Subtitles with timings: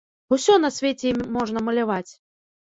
[0.37, 2.11] Усё на свеце імі можна маляваць!